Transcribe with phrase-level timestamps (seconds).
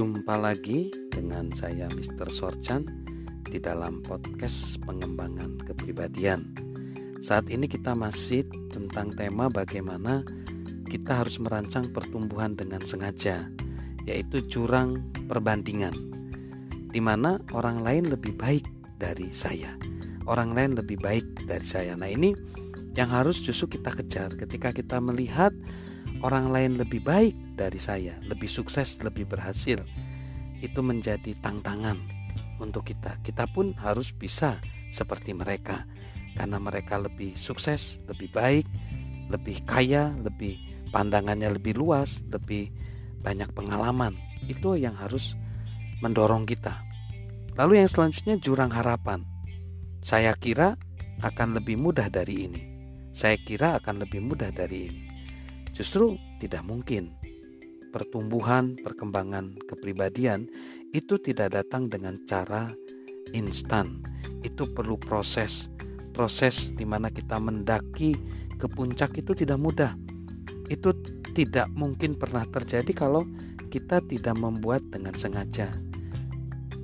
[0.00, 2.32] Jumpa lagi dengan saya Mr.
[2.32, 2.88] Sorchan
[3.44, 6.56] di dalam podcast pengembangan kepribadian.
[7.20, 10.24] Saat ini kita masih tentang tema bagaimana
[10.88, 13.52] kita harus merancang pertumbuhan dengan sengaja,
[14.08, 15.92] yaitu jurang perbandingan,
[16.88, 18.64] di mana orang lain lebih baik
[18.96, 19.76] dari saya,
[20.24, 21.92] orang lain lebih baik dari saya.
[21.92, 22.32] Nah, ini
[22.96, 25.52] yang harus justru kita kejar ketika kita melihat
[26.20, 29.80] orang lain lebih baik dari saya, lebih sukses, lebih berhasil.
[30.60, 31.96] Itu menjadi tantangan
[32.60, 33.16] untuk kita.
[33.24, 34.60] Kita pun harus bisa
[34.92, 35.88] seperti mereka
[36.36, 38.66] karena mereka lebih sukses, lebih baik,
[39.32, 40.60] lebih kaya, lebih
[40.90, 42.68] pandangannya lebih luas, lebih
[43.22, 44.18] banyak pengalaman.
[44.50, 45.38] Itu yang harus
[46.02, 46.82] mendorong kita.
[47.56, 49.24] Lalu yang selanjutnya jurang harapan.
[50.00, 50.76] Saya kira
[51.20, 52.62] akan lebih mudah dari ini.
[53.12, 55.09] Saya kira akan lebih mudah dari ini.
[55.80, 57.16] Justru tidak mungkin.
[57.88, 60.44] Pertumbuhan, perkembangan kepribadian
[60.92, 62.68] itu tidak datang dengan cara
[63.32, 64.04] instan.
[64.44, 65.72] Itu perlu proses.
[66.12, 68.12] Proses di mana kita mendaki
[68.60, 69.96] ke puncak itu tidak mudah.
[70.68, 70.92] Itu
[71.32, 73.24] tidak mungkin pernah terjadi kalau
[73.72, 75.72] kita tidak membuat dengan sengaja.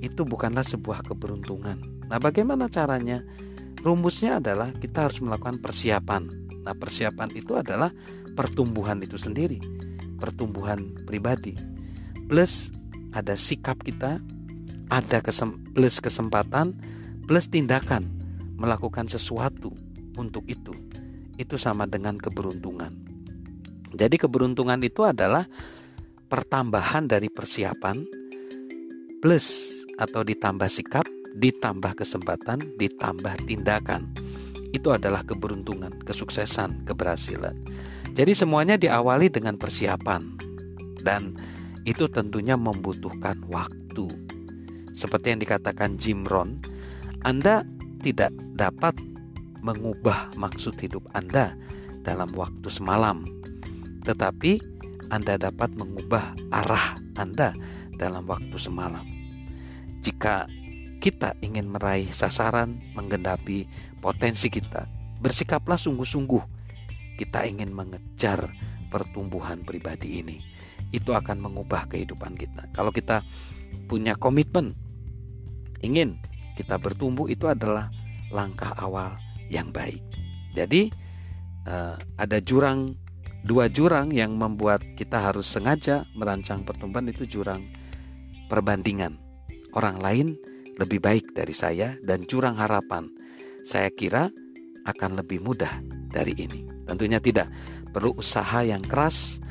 [0.01, 2.09] Itu bukanlah sebuah keberuntungan.
[2.09, 3.21] Nah, bagaimana caranya?
[3.77, 6.49] Rumusnya adalah kita harus melakukan persiapan.
[6.65, 7.93] Nah, persiapan itu adalah
[8.37, 9.57] pertumbuhan itu sendiri,
[10.21, 11.57] pertumbuhan pribadi.
[12.29, 12.69] Plus
[13.17, 14.21] ada sikap kita,
[14.93, 16.77] ada kesem plus kesempatan,
[17.25, 18.05] plus tindakan
[18.61, 19.73] melakukan sesuatu
[20.13, 20.71] untuk itu.
[21.41, 22.93] Itu sama dengan keberuntungan.
[23.97, 25.49] Jadi keberuntungan itu adalah
[26.29, 28.05] pertambahan dari persiapan
[29.23, 34.13] plus atau ditambah sikap, ditambah kesempatan, ditambah tindakan.
[34.75, 37.55] Itu adalah keberuntungan, kesuksesan, keberhasilan.
[38.17, 40.41] Jadi semuanya diawali dengan persiapan
[41.05, 41.37] dan
[41.85, 44.09] itu tentunya membutuhkan waktu.
[44.97, 46.57] Seperti yang dikatakan Jim Rohn,
[47.21, 47.61] Anda
[48.01, 48.97] tidak dapat
[49.61, 51.53] mengubah maksud hidup Anda
[52.01, 53.21] dalam waktu semalam.
[54.01, 54.65] Tetapi
[55.13, 57.53] Anda dapat mengubah arah Anda
[58.01, 59.05] dalam waktu semalam.
[60.01, 60.49] Jika
[60.97, 63.69] kita ingin meraih sasaran, menggenapi
[64.01, 64.89] potensi kita,
[65.21, 66.56] bersikaplah sungguh-sungguh
[67.17, 68.53] kita ingin mengejar
[68.93, 70.37] pertumbuhan pribadi ini,
[70.95, 72.69] itu akan mengubah kehidupan kita.
[72.71, 73.25] Kalau kita
[73.89, 74.77] punya komitmen
[75.81, 76.19] ingin
[76.57, 77.91] kita bertumbuh itu adalah
[78.33, 79.15] langkah awal
[79.47, 80.01] yang baik.
[80.57, 80.89] Jadi
[81.69, 82.97] uh, ada jurang
[83.45, 87.63] dua jurang yang membuat kita harus sengaja merancang pertumbuhan itu jurang
[88.51, 89.21] perbandingan.
[89.77, 90.35] Orang lain
[90.81, 93.07] lebih baik dari saya dan jurang harapan.
[93.63, 94.33] Saya kira
[94.87, 96.76] akan lebih mudah dari ini.
[96.87, 97.51] Tentunya tidak
[97.91, 99.43] perlu usaha yang keras,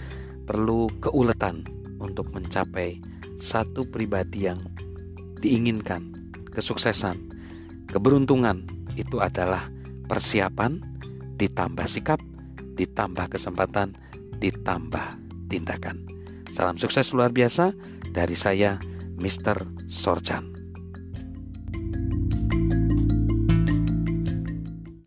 [0.48, 1.62] perlu keuletan
[2.00, 3.00] untuk mencapai
[3.36, 4.60] satu pribadi yang
[5.44, 7.20] diinginkan, kesuksesan,
[7.92, 8.64] keberuntungan
[8.96, 9.68] itu adalah
[10.08, 10.80] persiapan
[11.36, 12.20] ditambah sikap,
[12.80, 13.92] ditambah kesempatan,
[14.40, 15.06] ditambah
[15.52, 16.08] tindakan.
[16.48, 17.76] Salam sukses luar biasa
[18.16, 18.80] dari saya,
[19.20, 19.88] Mr.
[19.92, 20.55] Sorjan.